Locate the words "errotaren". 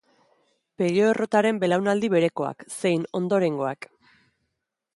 1.09-1.59